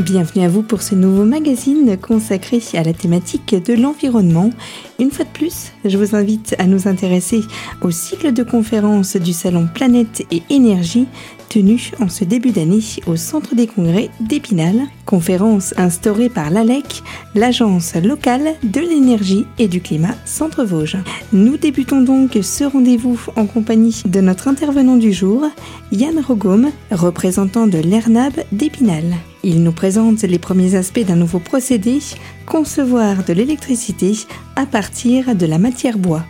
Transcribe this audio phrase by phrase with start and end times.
[0.00, 4.50] Bienvenue à vous pour ce nouveau magazine consacré à la thématique de l'environnement.
[4.98, 7.42] Une fois de plus, je vous invite à nous intéresser
[7.82, 11.06] au cycle de conférences du Salon Planète et Énergie
[11.50, 14.86] tenu en ce début d'année au Centre des Congrès d'Épinal.
[15.04, 17.02] Conférence instaurée par l'ALEC,
[17.34, 20.98] l'Agence locale de l'énergie et du climat Centre-Vosges.
[21.34, 25.44] Nous débutons donc ce rendez-vous en compagnie de notre intervenant du jour,
[25.92, 29.04] Yann Rogome, représentant de l'ERNAB d'Épinal.
[29.42, 31.98] Il nous présente les premiers aspects d'un nouveau procédé,
[32.46, 34.12] concevoir de l'électricité
[34.54, 36.24] à partir de la matière bois.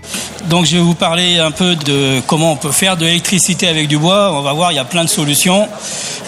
[0.48, 3.88] Donc je vais vous parler un peu de comment on peut faire de l'électricité avec
[3.88, 4.32] du bois.
[4.34, 5.68] On va voir, il y a plein de solutions,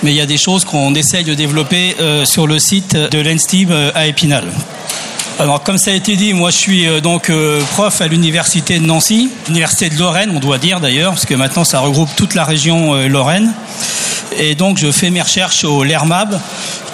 [0.02, 3.20] mais il y a des choses qu'on essaye de développer euh, sur le site de
[3.20, 4.44] l'ENSTIB euh, à Épinal.
[5.38, 7.30] Alors comme ça a été dit, moi je suis euh, donc
[7.72, 11.64] prof à l'université de Nancy, université de Lorraine, on doit dire d'ailleurs, parce que maintenant
[11.64, 13.52] ça regroupe toute la région Lorraine.
[14.38, 16.38] Et donc je fais mes recherches au LERMAB,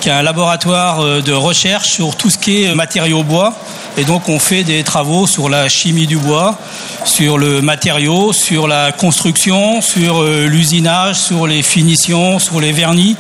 [0.01, 3.55] qui est un laboratoire de recherche sur tout ce qui est matériaux bois.
[3.99, 6.57] Et donc on fait des travaux sur la chimie du bois,
[7.05, 13.17] sur le matériau, sur la construction, sur euh, l'usinage, sur les finitions, sur les vernis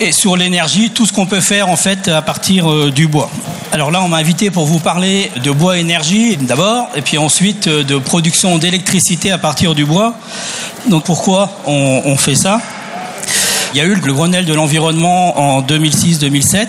[0.00, 3.30] et sur l'énergie, tout ce qu'on peut faire en fait à partir euh, du bois.
[3.70, 7.68] Alors là, on m'a invité pour vous parler de bois énergie d'abord, et puis ensuite
[7.68, 10.14] euh, de production d'électricité à partir du bois.
[10.88, 12.60] Donc pourquoi on, fait ça?
[13.74, 16.68] Il y a eu le Grenelle de l'environnement en 2006-2007.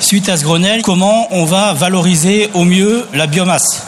[0.00, 3.82] Suite à ce Grenelle, comment on va valoriser au mieux la biomasse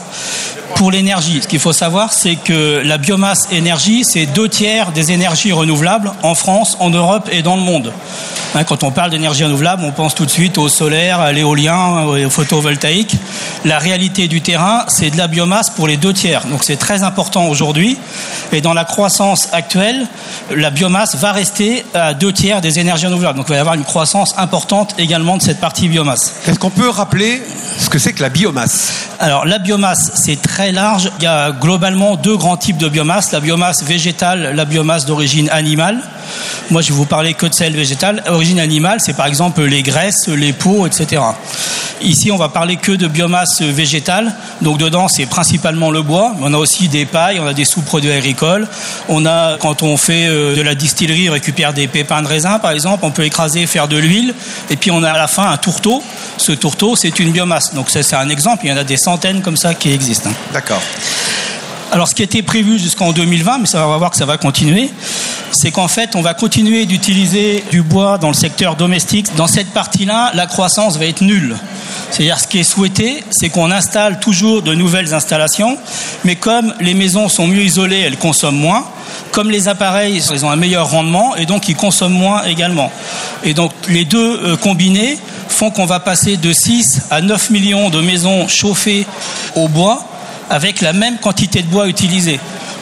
[0.81, 5.12] pour l'énergie, ce qu'il faut savoir, c'est que la biomasse énergie, c'est deux tiers des
[5.12, 7.92] énergies renouvelables en France, en Europe et dans le monde.
[8.55, 12.03] Hein, quand on parle d'énergie renouvelable, on pense tout de suite au solaire, à l'éolien,
[12.03, 13.15] au photovoltaïque.
[13.65, 16.45] La réalité du terrain, c'est de la biomasse pour les deux tiers.
[16.47, 17.97] Donc c'est très important aujourd'hui.
[18.53, 20.06] Et dans la croissance actuelle,
[20.51, 23.39] la biomasse va rester à deux tiers des énergies renouvelables.
[23.39, 26.41] Donc il va y avoir une croissance importante également de cette partie biomasse.
[26.49, 27.41] Est-ce qu'on peut rappeler
[27.78, 29.10] ce que c'est que la biomasse?
[29.21, 31.12] Alors la biomasse, c'est très large.
[31.21, 33.31] Il y a globalement deux grands types de biomasse.
[33.31, 35.99] La biomasse végétale, la biomasse d'origine animale.
[36.70, 38.22] Moi, je vais vous parler que de celle végétale.
[38.28, 41.22] Origine animale, c'est par exemple les graisses, les peaux, etc.
[42.02, 44.34] Ici, on va parler que de biomasse végétale.
[44.62, 46.34] Donc dedans, c'est principalement le bois.
[46.41, 48.66] On a aussi des pailles, on a des sous-produits agricoles.
[49.08, 52.58] On a, quand on fait euh, de la distillerie, on récupère des pépins de raisin,
[52.58, 53.04] par exemple.
[53.04, 54.34] On peut écraser, faire de l'huile.
[54.70, 56.02] Et puis on a à la fin un tourteau.
[56.38, 57.74] Ce tourteau, c'est une biomasse.
[57.74, 58.64] Donc c'est un exemple.
[58.64, 60.30] Il y en a des centaines comme ça qui existent.
[60.30, 60.34] Hein.
[60.54, 60.80] D'accord.
[61.92, 64.38] Alors ce qui était prévu jusqu'en 2020, mais ça, on va voir que ça va
[64.38, 64.91] continuer,
[65.53, 69.34] c'est qu'en fait on va continuer d'utiliser du bois dans le secteur domestique.
[69.37, 71.56] Dans cette partie-là, la croissance va être nulle.
[72.11, 75.78] C'est-à-dire ce qui est souhaité, c'est qu'on installe toujours de nouvelles installations,
[76.25, 78.84] mais comme les maisons sont mieux isolées, elles consomment moins.
[79.33, 82.91] Comme les appareils, ils ont un meilleur rendement et donc ils consomment moins également.
[83.44, 85.19] Et donc les deux euh, combinés
[85.49, 89.06] font qu'on va passer de 6 à 9 millions de maisons chauffées
[89.55, 90.05] au bois
[90.49, 92.41] avec la même quantité de bois utilisé.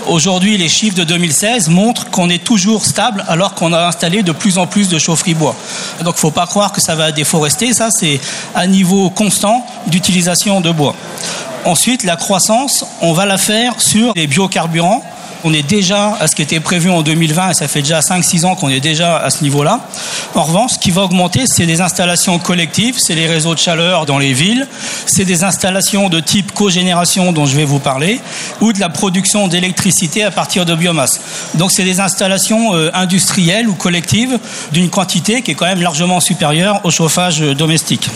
[0.08, 4.32] Aujourd'hui, les chiffres de 2016 montrent qu'on est toujours stable alors qu'on a installé de
[4.32, 5.54] plus en plus de chaufferies bois.
[6.02, 8.18] Donc il ne faut pas croire que ça va déforester, ça c'est
[8.54, 10.94] à niveau constant d'utilisation de bois.
[11.66, 15.04] Ensuite, la croissance, on va la faire sur les biocarburants
[15.44, 18.44] on est déjà à ce qui était prévu en 2020 et ça fait déjà 5-6
[18.44, 19.80] ans qu'on est déjà à ce niveau-là.
[20.34, 24.06] En revanche, ce qui va augmenter, c'est des installations collectives, c'est les réseaux de chaleur
[24.06, 24.66] dans les villes,
[25.06, 28.20] c'est des installations de type cogénération dont je vais vous parler,
[28.60, 31.20] ou de la production d'électricité à partir de biomasse.
[31.54, 34.38] Donc c'est des installations euh, industrielles ou collectives
[34.72, 38.08] d'une quantité qui est quand même largement supérieure au chauffage domestique.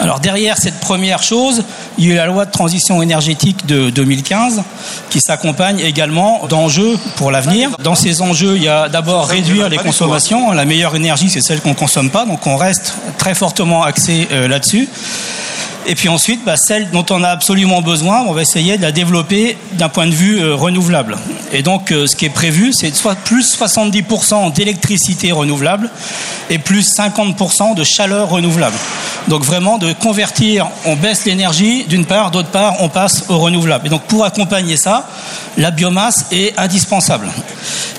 [0.00, 1.62] Alors derrière cette première chose,
[1.98, 4.62] il y a eu la loi de transition énergétique de 2015
[5.10, 7.70] qui s'accompagne également d'enjeux pour l'avenir.
[7.82, 10.50] Dans ces enjeux, il y a d'abord réduire les consommations.
[10.50, 14.28] La meilleure énergie, c'est celle qu'on ne consomme pas, donc on reste très fortement axé
[14.32, 14.88] euh, là-dessus.
[15.86, 18.92] Et puis ensuite, bah, celle dont on a absolument besoin, on va essayer de la
[18.92, 21.16] développer d'un point de vue euh, renouvelable.
[21.52, 25.90] Et donc, euh, ce qui est prévu, c'est soit plus 70% d'électricité renouvelable
[26.48, 28.76] et plus 50% de chaleur renouvelable.
[29.28, 33.86] Donc vraiment de convertir, on baisse l'énergie d'une part, d'autre part, on passe au renouvelable.
[33.86, 35.08] Et donc pour accompagner ça,
[35.56, 37.28] la biomasse est indispensable.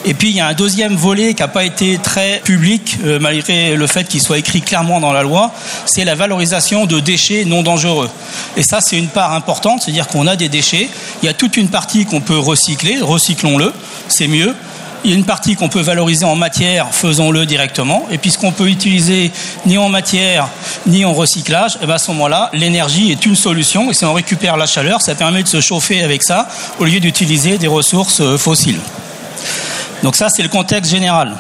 [0.06, 3.20] Et puis il y a un deuxième volet qui n'a pas été très public, euh,
[3.20, 5.52] malgré le fait qu'il soit écrit clairement dans la loi,
[5.86, 7.75] c'est la valorisation de déchets non dangereux.
[8.58, 10.90] Et ça, c'est une part importante, c'est-à-dire qu'on a des déchets,
[11.22, 13.74] il y a toute une partie qu'on peut recycler, recyclons-le,
[14.08, 14.56] c'est mieux.
[15.04, 18.08] Il y a une partie qu'on peut valoriser en matière, faisons-le directement.
[18.10, 19.32] Et puis ce qu'on peut utiliser
[19.68, 20.50] ni en matière
[20.88, 23.92] ni en recyclage, eh bien à ce moment-là, l'énergie est une solution.
[23.92, 26.48] Et si on récupère la chaleur, ça permet de se chauffer avec ça
[26.80, 28.80] au lieu d'utiliser des ressources euh, fossiles.
[30.02, 31.36] Donc ça, c'est le contexte général.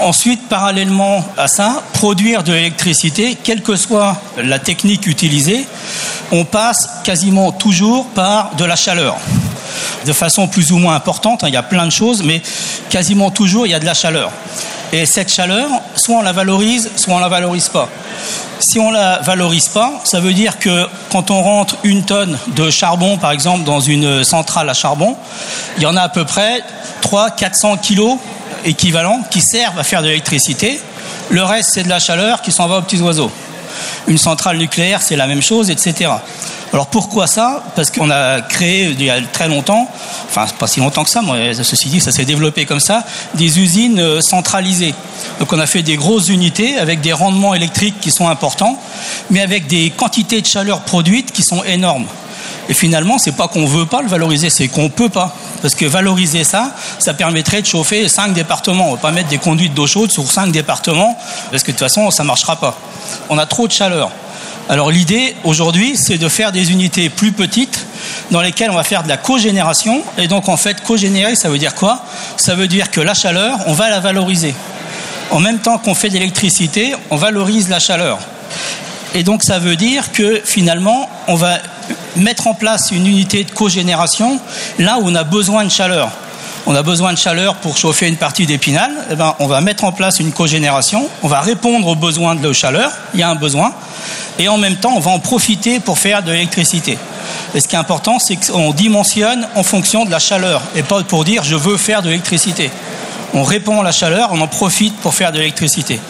[0.00, 5.66] Ensuite, parallèlement à ça, produire de l'électricité, quelle que soit la technique utilisée,
[6.32, 9.18] on passe quasiment toujours par de la chaleur.
[10.06, 12.40] De façon plus ou moins importante, hein, il y a plein de choses, mais
[12.88, 14.30] quasiment toujours il y a de la chaleur.
[14.92, 17.88] Et cette chaleur, soit on la valorise, soit on la valorise pas.
[18.58, 22.70] Si on la valorise pas, ça veut dire que quand on rentre une tonne de
[22.70, 25.14] charbon, par exemple, dans une centrale à charbon,
[25.76, 26.62] il y en a à peu près
[27.02, 28.16] 300-400 kilos
[28.64, 30.80] équivalents qui servent à faire de l'électricité.
[31.30, 33.30] Le reste, c'est de la chaleur qui s'en va aux petits oiseaux.
[34.08, 36.10] Une centrale nucléaire, c'est la même chose, etc.
[36.72, 37.64] Alors pourquoi ça?
[37.74, 39.88] Parce qu'on a créé il y a très longtemps,
[40.28, 43.04] enfin pas si longtemps que ça, mais ceci dit, ça s'est développé comme ça,
[43.34, 44.94] des usines euh, centralisées.
[45.40, 48.80] Donc on a fait des grosses unités avec des rendements électriques qui sont importants,
[49.30, 52.06] mais avec des quantités de chaleur produites qui sont énormes.
[52.70, 55.34] Et finalement, c'est pas qu'on veut pas le valoriser, c'est qu'on peut pas.
[55.60, 58.90] Parce que valoriser ça, ça permettrait de chauffer cinq départements.
[58.90, 61.18] On va pas mettre des conduites d'eau chaude sur cinq départements,
[61.50, 62.78] parce que de toute façon, ça marchera pas.
[63.28, 64.12] On a trop de chaleur.
[64.68, 67.86] Alors l'idée aujourd'hui, c'est de faire des unités plus petites
[68.30, 70.00] dans lesquelles on va faire de la cogénération.
[70.16, 72.04] Et donc en fait, cogénérer, ça veut dire quoi?
[72.36, 74.54] Ça veut dire que la chaleur, on va la valoriser.
[75.32, 78.20] En même temps qu'on fait de l'électricité, on valorise la chaleur.
[79.16, 81.58] Et donc ça veut dire que finalement, on va
[82.16, 84.40] mettre en place une unité de cogénération
[84.78, 86.10] là où on a besoin de chaleur.
[86.66, 89.84] On a besoin de chaleur pour chauffer une partie d'épinal, eh ben, on va mettre
[89.84, 93.34] en place une cogénération, on va répondre aux besoins de chaleur, il y a un
[93.34, 93.72] besoin,
[94.38, 96.98] et en même temps, on va en profiter pour faire de l'électricité.
[97.54, 101.02] Et ce qui est important, c'est qu'on dimensionne en fonction de la chaleur, et pas
[101.02, 102.70] pour dire je veux faire de l'électricité.
[103.32, 106.00] On répond à la chaleur, on en profite pour faire de l'électricité.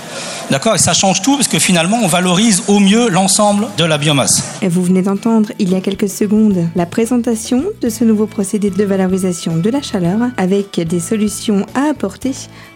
[0.51, 0.75] D'accord?
[0.75, 4.59] Et ça change tout parce que finalement, on valorise au mieux l'ensemble de la biomasse.
[4.63, 8.85] Vous venez d'entendre il y a quelques secondes la présentation de ce nouveau procédé de
[8.85, 12.33] valorisation de la chaleur avec des solutions à apporter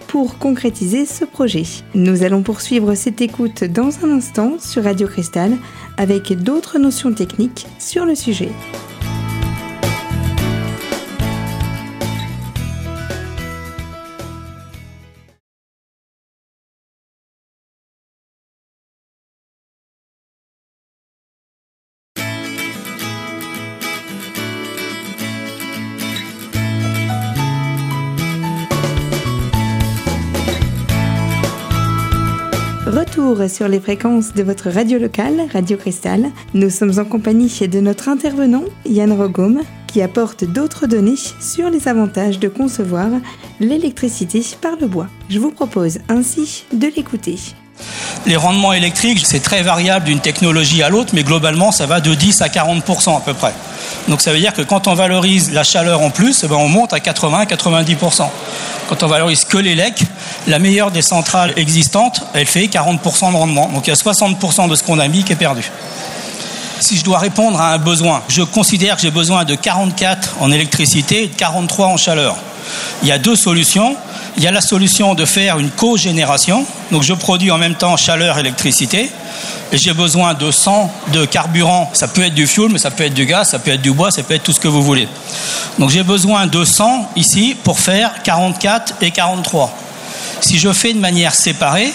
[0.07, 1.65] pour concrétiser ce projet.
[1.95, 5.57] Nous allons poursuivre cette écoute dans un instant sur Radio Cristal
[5.97, 8.51] avec d'autres notions techniques sur le sujet.
[32.87, 36.31] Retour sur les fréquences de votre radio locale, Radio Cristal.
[36.53, 41.89] Nous sommes en compagnie de notre intervenant, Yann Rogom, qui apporte d'autres données sur les
[41.89, 43.09] avantages de concevoir
[43.59, 45.07] l'électricité par le bois.
[45.31, 47.39] Je vous propose ainsi de l'écouter.
[48.27, 52.15] Les rendements électriques, c'est très variable d'une technologie à l'autre, mais globalement, ça va de
[52.15, 53.55] 10 à 40% à peu près.
[54.09, 56.69] Donc ça veut dire que quand on valorise la chaleur en plus, eh ben, on
[56.69, 58.29] monte à 80-90%.
[58.89, 60.03] Quand on valorise que les lecs,
[60.47, 63.69] la meilleure des centrales existantes, elle fait 40% de rendement.
[63.69, 65.71] Donc il y a 60% de ce qu'on a mis qui est perdu.
[66.81, 70.53] Si je dois répondre à un besoin, je considère que j'ai besoin de 44 en
[70.53, 72.37] électricité et de 43 en chaleur.
[73.03, 73.97] Il y a deux solutions.
[74.37, 76.67] Il y a la solution de faire une cogénération.
[76.91, 79.11] Donc je produis en même temps chaleur et électricité.
[79.77, 81.91] J'ai besoin de 100 de carburant.
[81.95, 83.93] Ça peut être du fuel, mais ça peut être du gaz, ça peut être du
[83.93, 85.09] bois, ça peut être tout ce que vous voulez.
[85.79, 89.77] Donc j'ai besoin de 100 ici pour faire 44 et 43.
[90.41, 91.93] Si je fais de manière séparée,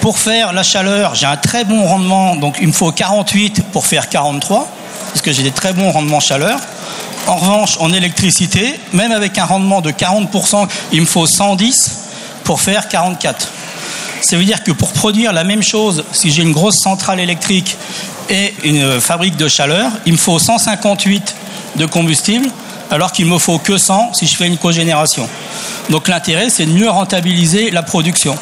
[0.00, 3.86] pour faire la chaleur, j'ai un très bon rendement, donc il me faut 48 pour
[3.86, 4.68] faire 43,
[5.08, 6.58] parce que j'ai des très bons rendements chaleur.
[7.28, 11.98] En revanche, en électricité, même avec un rendement de 40%, il me faut 110
[12.44, 13.48] pour faire 44.
[14.20, 17.76] Ça veut dire que pour produire la même chose, si j'ai une grosse centrale électrique
[18.28, 21.34] et une fabrique de chaleur, il me faut 158
[21.76, 22.48] de combustible,
[22.90, 25.28] alors qu'il me faut que 100 si je fais une cogénération.
[25.90, 28.36] Donc l'intérêt, c'est de mieux rentabiliser la production.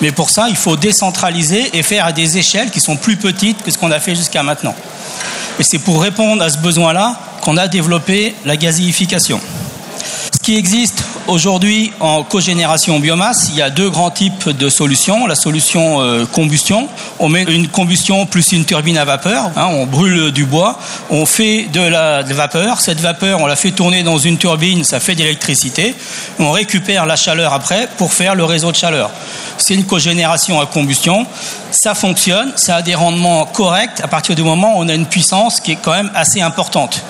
[0.00, 3.62] Mais pour ça, il faut décentraliser et faire à des échelles qui sont plus petites
[3.62, 4.74] que ce qu'on a fait jusqu'à maintenant.
[5.58, 9.40] Et c'est pour répondre à ce besoin-là qu'on a développé la gazéification.
[10.32, 15.26] Ce qui existe aujourd'hui en cogénération biomasse, il y a deux grands types de solutions.
[15.26, 19.86] La solution euh, combustion, on met une combustion plus une turbine à vapeur, hein, on
[19.86, 20.78] brûle du bois,
[21.10, 25.00] on fait de la vapeur, cette vapeur on la fait tourner dans une turbine, ça
[25.00, 25.94] fait de l'électricité,
[26.38, 29.10] on récupère la chaleur après pour faire le réseau de chaleur.
[29.58, 31.26] C'est une cogénération à combustion,
[31.70, 35.06] ça fonctionne, ça a des rendements corrects à partir du moment où on a une
[35.06, 37.02] puissance qui est quand même assez importante.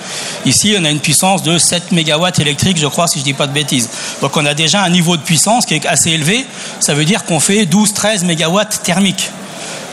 [0.45, 3.33] Ici, on a une puissance de 7 MW électriques, je crois, si je ne dis
[3.33, 3.89] pas de bêtises.
[4.21, 6.45] Donc on a déjà un niveau de puissance qui est assez élevé.
[6.79, 9.31] Ça veut dire qu'on fait 12-13 MW thermiques.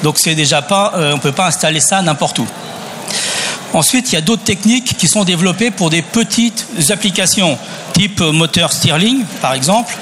[0.02, 2.46] Donc c'est déjà pas, euh, on peut pas installer ça n'importe où.
[3.74, 7.58] Ensuite, il y a d'autres techniques qui sont développées pour des petites applications,
[7.92, 9.94] type moteur Stirling, par exemple.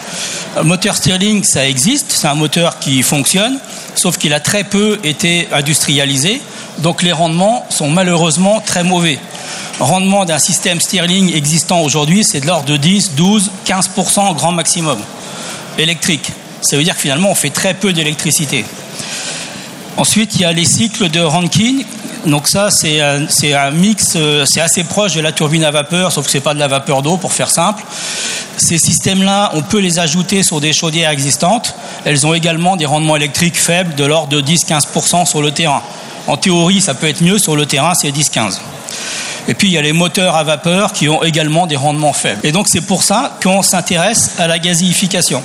[0.57, 3.59] Le moteur Stirling, ça existe, c'est un moteur qui fonctionne,
[3.97, 6.41] sauf qu'il a très peu été industrialisé,
[6.79, 9.19] donc les rendements sont malheureusement très mauvais.
[9.79, 14.99] Rendement d'un système Stirling existant aujourd'hui, c'est de l'ordre de 10, 12, 15% grand maximum
[15.79, 16.33] électrique.
[16.61, 18.65] Ça veut dire que finalement, on fait très peu d'électricité.
[19.97, 21.85] Ensuite, il y a les cycles de Rankine.
[22.27, 26.25] Donc ça, c'est un, mix, euh, c'est assez proche de la turbine à vapeur, sauf
[26.27, 27.85] que c'est pas de la vapeur d'eau, pour faire simple.
[28.57, 31.75] Ces systèmes-là, on peut les ajouter sur des chaudières existantes.
[32.05, 35.83] Elles ont également des rendements électriques faibles, de l'ordre de 10-15% sur le terrain.
[36.27, 38.59] En théorie, ça peut être mieux, sur le terrain, c'est 10-15.
[39.49, 42.41] Et puis il y a les moteurs à vapeur qui ont également des rendements faibles.
[42.43, 45.43] Et donc c'est pour ça qu'on s'intéresse à la gazification.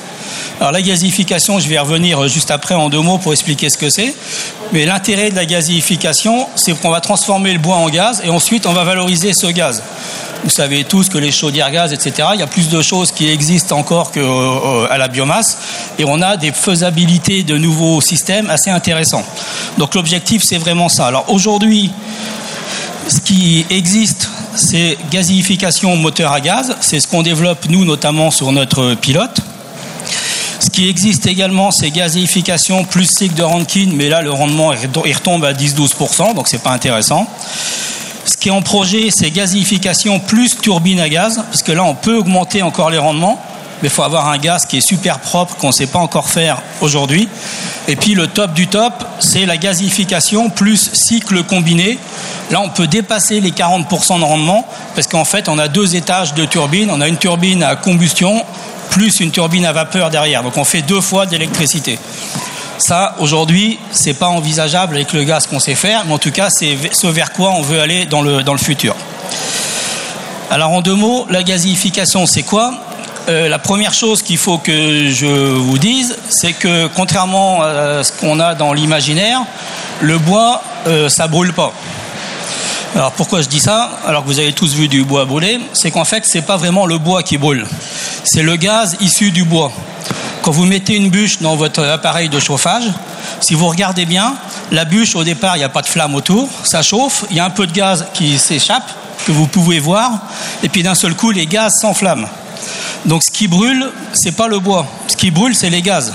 [0.61, 3.89] Alors la gazification, je vais revenir juste après en deux mots pour expliquer ce que
[3.89, 4.13] c'est.
[4.71, 8.67] Mais l'intérêt de la gazification, c'est qu'on va transformer le bois en gaz et ensuite
[8.67, 9.81] on va valoriser ce gaz.
[10.43, 13.27] Vous savez tous que les chaudières gaz, etc., il y a plus de choses qui
[13.27, 15.57] existent encore qu'à euh, la biomasse
[15.97, 19.25] et on a des faisabilités de nouveaux systèmes assez intéressants.
[19.79, 21.07] Donc l'objectif, c'est vraiment ça.
[21.07, 21.89] Alors aujourd'hui,
[23.07, 26.75] ce qui existe, c'est gazification moteur à gaz.
[26.81, 29.41] C'est ce qu'on développe, nous, notamment sur notre pilote.
[30.61, 35.13] Ce qui existe également, c'est gazification plus cycle de Rankine, mais là, le rendement, il
[35.13, 37.25] retombe à 10-12%, donc c'est pas intéressant.
[38.25, 41.95] Ce qui est en projet, c'est gazification plus turbine à gaz, parce que là, on
[41.95, 43.41] peut augmenter encore les rendements
[43.81, 46.29] mais il faut avoir un gaz qui est super propre, qu'on ne sait pas encore
[46.29, 47.27] faire aujourd'hui.
[47.87, 51.97] Et puis le top du top, c'est la gazification plus cycle combiné.
[52.51, 56.35] Là, on peut dépasser les 40% de rendement, parce qu'en fait, on a deux étages
[56.35, 56.91] de turbine.
[56.91, 58.43] On a une turbine à combustion,
[58.91, 60.43] plus une turbine à vapeur derrière.
[60.43, 61.97] Donc on fait deux fois d'électricité.
[62.77, 66.49] Ça, aujourd'hui, c'est pas envisageable avec le gaz qu'on sait faire, mais en tout cas,
[66.49, 68.95] c'est ce vers quoi on veut aller dans le, futur.
[70.49, 72.73] Alors en deux mots, la gazification, c'est quoi?
[73.29, 78.11] Euh, la première chose qu'il faut que je vous dise, c'est que contrairement à ce
[78.11, 79.41] qu'on a dans l'imaginaire,
[80.01, 81.71] le bois, euh, ça brûle pas.
[82.95, 85.91] Alors pourquoi je dis ça Alors que vous avez tous vu du bois brûler, c'est
[85.91, 87.65] qu'en fait, c'est pas vraiment le bois qui brûle,
[88.23, 89.71] c'est le gaz issu du bois.
[90.41, 92.83] Quand vous mettez une bûche dans votre appareil de chauffage,
[93.39, 94.35] si vous regardez bien,
[94.71, 97.39] la bûche au départ, il n'y a pas de flamme autour, ça chauffe, il y
[97.39, 98.89] a un peu de gaz qui s'échappe,
[99.25, 100.11] que vous pouvez voir,
[100.61, 102.27] et puis d'un seul coup, les gaz s'enflamment.
[103.05, 104.85] Donc ce qui brûle, c'est pas le bois.
[105.07, 106.13] Ce qui brûle, c'est les gaz.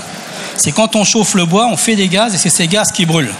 [0.57, 3.05] C'est quand on chauffe le bois, on fait des gaz et c'est ces gaz qui
[3.05, 3.33] brûlent.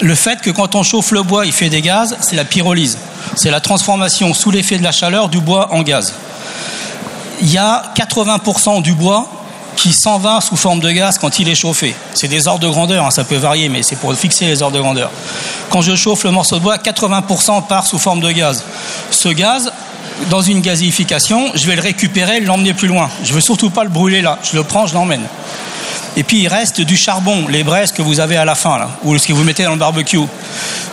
[0.00, 2.98] Le fait que quand on chauffe le bois, il fait des gaz, c'est la pyrolyse.
[3.36, 6.14] C'est la transformation sous l'effet de la chaleur du bois en gaz.
[7.40, 9.28] Il y a 80% du bois
[9.76, 11.94] qui s'en va sous forme de gaz quand il est chauffé.
[12.14, 14.76] C'est des ordres de grandeur, hein, ça peut varier, mais c'est pour fixer les ordres
[14.76, 15.10] de grandeur.
[15.70, 18.64] Quand je chauffe le morceau de bois, 80% part sous forme de gaz.
[19.10, 19.72] Ce gaz,
[20.30, 23.10] dans une gazification, je vais le récupérer, l'emmener plus loin.
[23.24, 24.38] Je veux surtout pas le brûler là.
[24.42, 25.26] Je le prends, je l'emmène.
[26.16, 29.16] Et puis il reste du charbon, les braises que vous avez à la fin ou
[29.18, 30.18] ce que vous mettez dans le barbecue.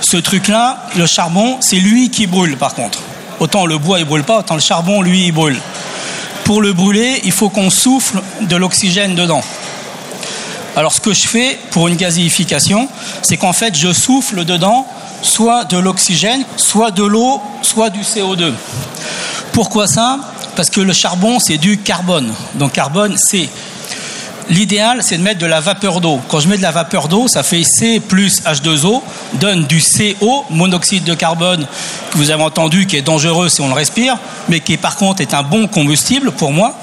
[0.01, 2.99] Ce truc-là, le charbon, c'est lui qui brûle par contre.
[3.39, 5.59] Autant le bois il brûle pas, autant le charbon lui il brûle.
[6.43, 9.43] Pour le brûler, il faut qu'on souffle de l'oxygène dedans.
[10.75, 12.87] Alors ce que je fais pour une gazification,
[13.21, 14.87] c'est qu'en fait je souffle dedans
[15.21, 18.53] soit de l'oxygène, soit de l'eau, soit du CO2.
[19.53, 20.19] Pourquoi ça?
[20.55, 22.33] Parce que le charbon, c'est du carbone.
[22.55, 23.49] Donc carbone, c'est...
[24.51, 26.19] L'idéal, c'est de mettre de la vapeur d'eau.
[26.27, 29.01] Quand je mets de la vapeur d'eau, ça fait C plus H2O,
[29.35, 31.65] donne du CO, monoxyde de carbone,
[32.11, 34.17] que vous avez entendu, qui est dangereux si on le respire,
[34.49, 36.75] mais qui par contre est un bon combustible pour moi.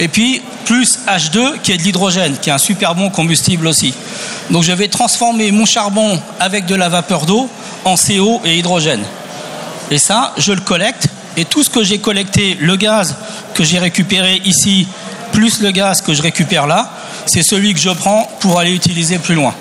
[0.00, 3.94] Et puis plus H2, qui est de l'hydrogène, qui est un super bon combustible aussi.
[4.50, 7.48] Donc je vais transformer mon charbon avec de la vapeur d'eau
[7.84, 9.04] en CO et hydrogène.
[9.92, 13.14] Et ça, je le collecte et tout ce que j'ai collecté, le gaz
[13.54, 14.88] que j'ai récupéré ici,
[15.30, 16.90] plus le gaz que je récupère là,
[17.26, 19.54] c'est celui que je prends pour aller utiliser plus loin.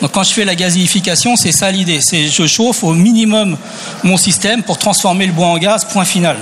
[0.00, 2.00] Donc quand je fais la gazification, c'est ça l'idée.
[2.00, 3.56] C'est je chauffe au minimum
[4.04, 6.36] mon système pour transformer le bois en gaz, point final.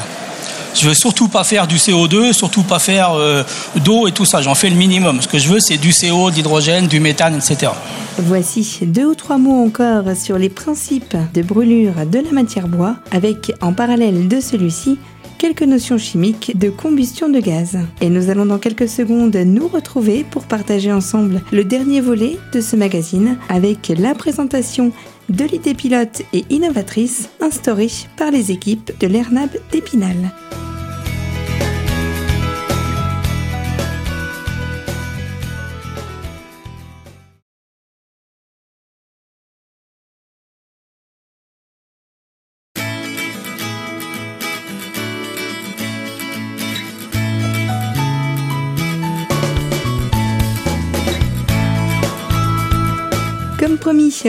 [0.75, 3.43] Je veux surtout pas faire du CO2, surtout pas faire euh,
[3.77, 4.43] d'eau et tout ça.
[4.43, 5.23] J'en fais le minimum.
[5.23, 7.73] Ce que je veux, c'est du CO, de l'hydrogène, du méthane, etc.
[8.19, 12.97] Voici deux ou trois mots encore sur les principes de brûlure de la matière bois,
[13.11, 14.99] avec en parallèle de celui-ci
[15.39, 17.79] quelques notions chimiques de combustion de gaz.
[18.01, 22.61] Et nous allons dans quelques secondes nous retrouver pour partager ensemble le dernier volet de
[22.61, 24.93] ce magazine avec la présentation
[25.29, 30.17] de l'idée pilote et innovatrice instaurée par les équipes de l'ERNAB d'Épinal.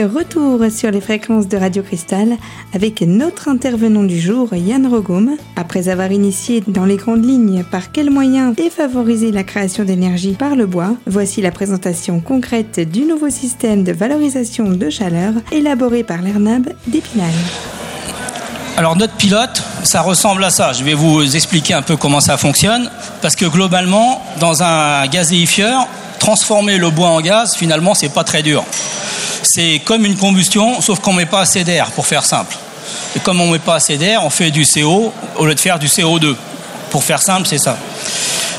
[0.04, 2.36] Retour sur les fréquences de Radio Cristal
[2.72, 5.36] avec notre intervenant du jour, Yann Rogom.
[5.56, 10.32] Après avoir initié dans les grandes lignes par quels moyens et favoriser la création d'énergie
[10.32, 16.04] par le bois, voici la présentation concrète du nouveau système de valorisation de chaleur élaboré
[16.04, 17.32] par l'ERNAB d'Épinal.
[18.76, 20.72] Alors notre pilote, ça ressemble à ça.
[20.72, 22.88] Je vais vous expliquer un peu comment ça fonctionne.
[23.20, 25.88] Parce que globalement, dans un gazéifieur,
[26.20, 28.64] transformer le bois en gaz, finalement, c'est pas très dur.
[29.42, 32.56] C'est comme une combustion, sauf qu'on met pas assez d'air, pour faire simple.
[33.16, 35.78] Et comme on met pas assez d'air, on fait du CO au lieu de faire
[35.78, 36.34] du CO2.
[36.90, 37.76] Pour faire simple, c'est ça.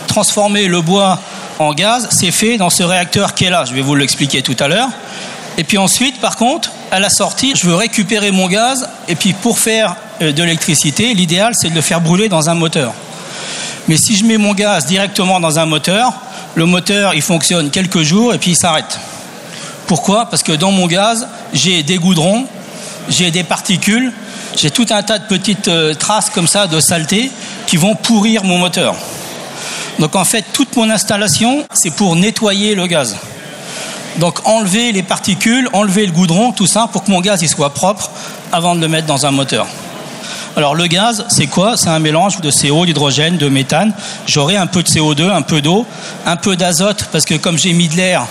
[0.08, 1.20] Transformer le bois
[1.60, 3.66] en gaz, c'est fait dans ce réacteur qui est là.
[3.66, 4.90] Je vais vous l'expliquer tout à l'heure.
[5.58, 8.88] Et puis ensuite, par contre, à la sortie, je veux récupérer mon gaz.
[9.08, 12.54] Et puis pour faire euh, de l'électricité, l'idéal, c'est de le faire brûler dans un
[12.54, 12.94] moteur.
[13.88, 16.14] Mais si je mets mon gaz directement dans un moteur,
[16.56, 19.00] le moteur, il fonctionne quelques jours et puis il s'arrête.
[19.90, 20.28] Pourquoi?
[20.28, 22.46] Parce que dans mon gaz, j'ai des goudrons,
[23.10, 24.14] j'ai des particules,
[24.56, 27.32] j'ai tout un tas de petites euh, traces comme ça de saleté
[27.66, 28.94] qui vont pourrir mon moteur.
[29.98, 33.18] Donc en fait, toute mon installation, c'est pour nettoyer le gaz.
[34.18, 37.74] Donc enlever les particules, enlever le goudron, tout ça pour que mon gaz il soit
[37.74, 38.12] propre
[38.52, 39.66] avant de le mettre dans un moteur.
[40.56, 41.78] Alors le gaz, c'est quoi?
[41.78, 43.92] C'est un mélange de CO, d'hydrogène, de méthane.
[44.28, 45.88] J'aurai un peu de CO2, un peu d'eau,
[46.28, 48.28] un peu d'azote, parce que comme j'ai mis de l'air,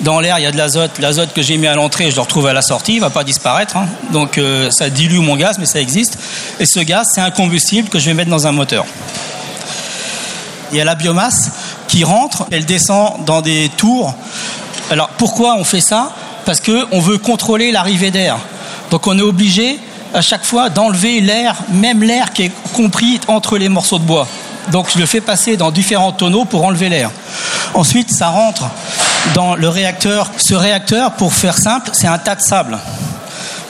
[0.00, 0.98] dans l'air il y a de l'azote.
[0.98, 3.24] L'azote que j'ai mis à l'entrée, je le retrouve à la sortie, il va pas
[3.24, 3.76] disparaître.
[3.76, 3.86] Hein.
[4.12, 6.18] Donc euh, ça dilue mon gaz, mais ça existe.
[6.60, 8.84] Et ce gaz, c'est un combustible que je vais mettre dans un moteur.
[10.70, 11.50] Il y a la biomasse
[11.88, 14.14] qui rentre, elle descend dans des tours
[14.90, 16.12] alors pourquoi on fait ça?
[16.44, 18.38] Parce qu'on veut contrôler l'arrivée d'air.
[18.90, 19.78] Donc on est obligé
[20.14, 24.26] à chaque fois d'enlever l'air, même l'air qui est compris entre les morceaux de bois.
[24.72, 27.10] Donc je le fais passer dans différents tonneaux pour enlever l'air.
[27.74, 28.64] Ensuite, ça rentre
[29.34, 30.30] dans le réacteur.
[30.36, 32.78] Ce réacteur, pour faire simple, c'est un tas de sable.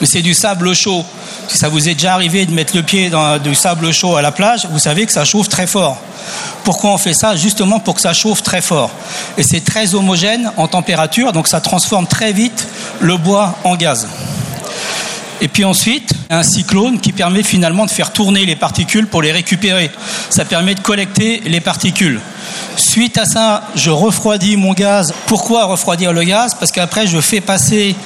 [0.01, 1.05] Mais c'est du sable chaud.
[1.49, 4.23] Si ça vous est déjà arrivé de mettre le pied dans du sable chaud à
[4.23, 5.99] la plage, vous savez que ça chauffe très fort.
[6.65, 8.91] Pourquoi on fait ça Justement pour que ça chauffe très fort.
[9.39, 12.69] Et c'est très homogène en température, donc ça transforme très vite
[13.01, 14.07] le bois en gaz.
[15.41, 19.33] Et puis ensuite, un cyclone qui permet finalement de faire tourner les particules pour les
[19.33, 19.91] récupérer.
[20.31, 22.21] Ça permet de collecter les particules.
[22.77, 25.15] Suite à ça, je refroidis mon gaz.
[25.27, 26.55] Pourquoi refroidir le gaz?
[26.55, 27.97] Parce qu'après, je fais passer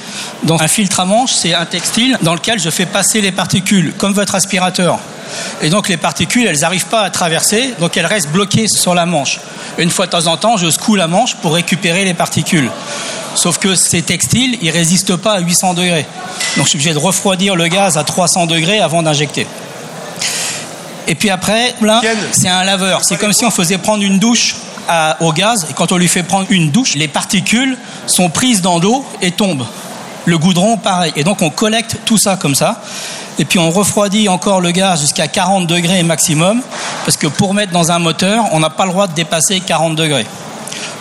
[0.43, 3.93] dans un filtre à manche, c'est un textile, dans lequel je fais passer les particules,
[3.97, 4.99] comme votre aspirateur.
[5.61, 9.05] Et donc les particules, elles n'arrivent pas à traverser, donc elles restent bloquées sur la
[9.05, 9.39] manche.
[9.77, 12.69] Une fois de temps en temps, je secoue la manche pour récupérer les particules.
[13.35, 16.05] Sauf que ces textiles, ils résistent pas à 800 degrés.
[16.57, 19.47] Donc je suis obligé de refroidir le gaz à 300 degrés avant d'injecter.
[21.07, 23.03] Et puis après, là, c'est un laveur.
[23.03, 24.55] C'est comme si on faisait prendre une douche
[25.19, 28.79] au gaz, et quand on lui fait prendre une douche, les particules sont prises dans
[28.79, 29.65] l'eau et tombent.
[30.25, 31.11] Le goudron, pareil.
[31.15, 32.81] Et donc on collecte tout ça comme ça.
[33.39, 36.61] Et puis on refroidit encore le gaz jusqu'à 40 degrés maximum,
[37.05, 39.95] parce que pour mettre dans un moteur, on n'a pas le droit de dépasser 40
[39.95, 40.27] degrés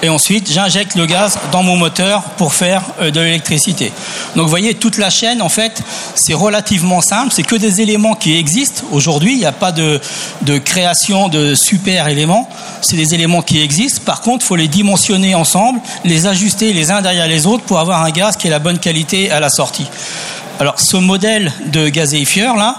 [0.03, 3.93] et ensuite j'injecte le gaz dans mon moteur pour faire euh, de l'électricité.
[4.35, 5.83] Donc vous voyez, toute la chaîne, en fait,
[6.15, 10.01] c'est relativement simple, c'est que des éléments qui existent aujourd'hui, il n'y a pas de,
[10.43, 12.49] de création de super éléments,
[12.81, 16.91] c'est des éléments qui existent, par contre, il faut les dimensionner ensemble, les ajuster les
[16.91, 19.49] uns derrière les autres pour avoir un gaz qui est la bonne qualité à la
[19.49, 19.87] sortie.
[20.61, 22.77] Alors, ce modèle de gazéifieur, là,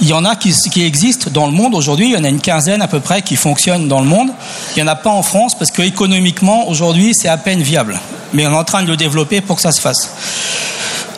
[0.00, 2.06] il y en a qui, existent dans le monde aujourd'hui.
[2.06, 4.30] Il y en a une quinzaine à peu près qui fonctionnent dans le monde.
[4.74, 8.00] Il n'y en a pas en France parce que économiquement, aujourd'hui, c'est à peine viable.
[8.32, 10.10] Mais on est en train de le développer pour que ça se fasse.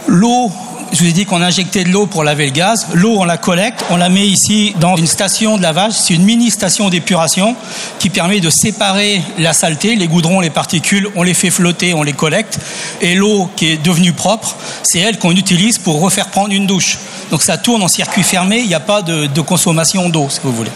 [0.06, 0.50] L'eau
[0.92, 2.86] je vous ai dit qu'on injectait de l'eau pour laver le gaz.
[2.94, 5.92] L'eau, on la collecte, on la met ici dans une station de lavage.
[5.92, 7.56] C'est une mini station d'épuration
[7.98, 11.08] qui permet de séparer la saleté, les goudrons, les particules.
[11.14, 12.58] On les fait flotter, on les collecte.
[13.00, 16.98] Et l'eau qui est devenue propre, c'est elle qu'on utilise pour refaire prendre une douche.
[17.30, 18.58] Donc ça tourne en circuit fermé.
[18.58, 20.70] Il n'y a pas de, consommation d'eau, si vous voulez.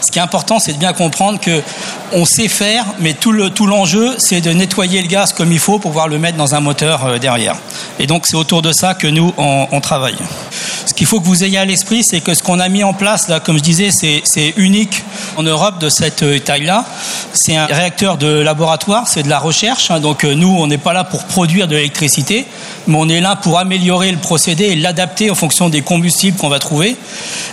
[0.00, 1.62] Ce qui est important, c'est de bien comprendre que
[2.12, 5.58] on sait faire, mais tout le tout l'enjeu, c'est de nettoyer le gaz comme il
[5.58, 7.56] faut pour pouvoir le mettre dans un moteur euh, derrière.
[7.98, 10.16] Et donc c'est autour de ça que nous on, travaille.
[10.86, 12.92] Ce qu'il faut que vous ayez à l'esprit, c'est que ce qu'on a mis en
[12.92, 15.04] place là, comme je disais, c'est unique
[15.36, 16.84] en Europe de cette euh, taille-là.
[17.32, 19.90] C'est un réacteur de laboratoire, c'est de la recherche.
[19.90, 22.46] Hein, donc euh, nous, on n'est pas là pour produire de l'électricité,
[22.86, 26.48] mais on est là pour améliorer le procédé et l'adapter en fonction des combustibles qu'on
[26.48, 26.96] va trouver.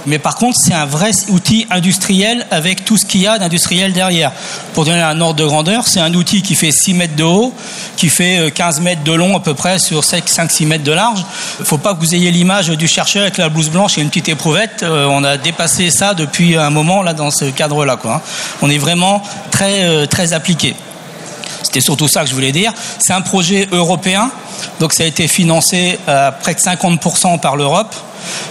[0.05, 3.93] Mais par contre, c'est un vrai outil industriel avec tout ce qu'il y a d'industriel
[3.93, 4.31] derrière.
[4.73, 7.53] Pour donner un ordre de grandeur, c'est un outil qui fait 6 mètres de haut,
[7.97, 11.25] qui fait 15 euh, mètres de long à peu près sur 5-6 mètres de large.
[11.59, 14.01] Il ne faut pas que vous ayez l'image du chercheur avec la blouse blanche et
[14.01, 14.83] une petite éprouvette.
[14.83, 17.97] Euh, on a dépassé ça depuis un moment là dans ce cadre-là.
[18.05, 18.21] Hein.
[18.61, 20.75] On est vraiment très, euh, très appliqué
[21.63, 22.73] C'était surtout ça que je voulais dire.
[22.99, 24.31] C'est un projet européen,
[24.79, 27.93] donc ça a été financé à près de 50% par l'Europe.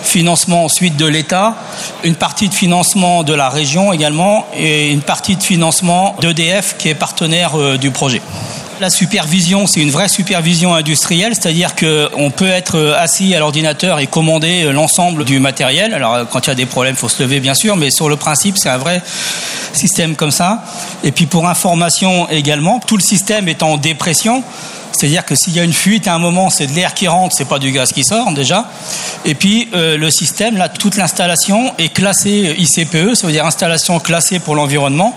[0.03, 1.55] Financement ensuite de l'État,
[2.05, 6.89] une partie de financement de la région également et une partie de financement d'EDF qui
[6.91, 8.21] est partenaire euh, du projet.
[8.83, 14.01] La supervision, c'est une vraie supervision industrielle, c'est-à-dire qu'on peut être euh, assis à l'ordinateur
[14.01, 15.95] et commander euh, l'ensemble du matériel.
[15.95, 18.09] Alors quand il y a des problèmes, il faut se lever bien sûr, mais sur
[18.09, 19.01] le principe, c'est un vrai
[19.73, 20.65] système comme ça.
[21.05, 24.43] Et puis pour information également, tout le système est en dépression.
[24.93, 27.35] C'est-à-dire que s'il y a une fuite à un moment, c'est de l'air qui rentre,
[27.35, 28.71] c'est pas du gaz qui sort déjà.
[29.25, 33.99] Et puis euh, le système, là, toute l'installation est classée ICPE, ça veut dire installation
[34.01, 35.17] classée pour l'environnement.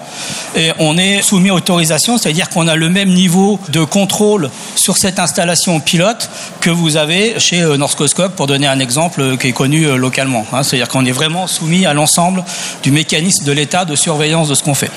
[0.55, 4.97] Et on est soumis à autorisation, c'est-à-dire qu'on a le même niveau de contrôle sur
[4.97, 6.29] cette installation pilote
[6.61, 9.95] que vous avez chez euh, Northcoscope, pour donner un exemple euh, qui est connu euh,
[9.95, 10.45] localement.
[10.51, 10.63] Hein.
[10.63, 12.43] C'est-à-dire qu'on est vraiment soumis à l'ensemble
[12.83, 14.91] du mécanisme de l'état de surveillance de ce qu'on fait.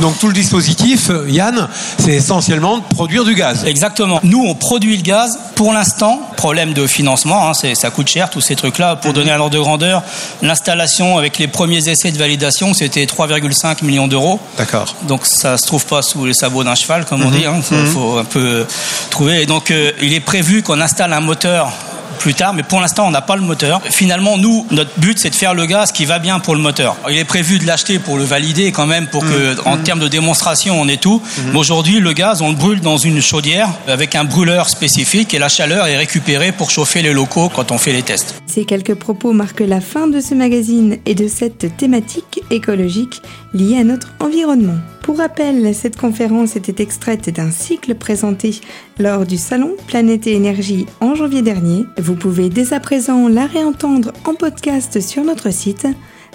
[0.00, 3.64] Donc tout le dispositif, euh, Yann, c'est essentiellement de produire du gaz.
[3.66, 4.20] Exactement.
[4.22, 5.38] Nous, on produit le gaz.
[5.56, 8.96] Pour l'instant, problème de financement, hein, c'est- ça coûte cher tous ces trucs-là.
[8.96, 10.02] Pour donner un ordre de grandeur,
[10.42, 14.38] l'installation avec les premiers essais de validation, c'était 3,5 millions d'euros.
[14.56, 14.94] D'accord.
[15.08, 17.44] Donc ça se trouve pas sous les sabots d'un cheval, comme on dit.
[17.72, 18.66] Il faut un peu
[19.10, 19.42] trouver.
[19.42, 21.72] Et donc euh, il est prévu qu'on installe un moteur
[22.18, 23.80] plus tard, mais pour l'instant on n'a pas le moteur.
[23.90, 26.96] Finalement, nous, notre but c'est de faire le gaz qui va bien pour le moteur.
[27.08, 30.08] Il est prévu de l'acheter pour le valider quand même, pour que en termes de
[30.08, 31.22] démonstration on ait tout.
[31.52, 35.38] Mais aujourd'hui, le gaz on le brûle dans une chaudière avec un brûleur spécifique et
[35.38, 38.34] la chaleur est récupérée pour chauffer les locaux quand on fait les tests.
[38.46, 43.22] Ces quelques propos marquent la fin de ce magazine et de cette thématique écologique
[43.54, 44.78] liée à notre environnement.
[45.02, 48.60] Pour rappel, cette conférence était extraite d'un cycle présenté
[48.98, 51.86] lors du salon Planète et Énergie en janvier dernier.
[51.96, 55.86] Vous pouvez dès à présent la réentendre en podcast sur notre site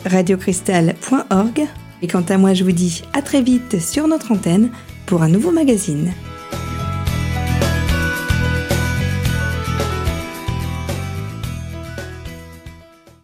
[0.06, 1.68] radiocristal.org.
[2.02, 4.70] Et quant à moi, je vous dis à très vite sur notre antenne
[5.06, 6.12] pour un nouveau magazine.